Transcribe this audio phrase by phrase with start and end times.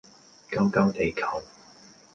[0.49, 1.43] 救救地球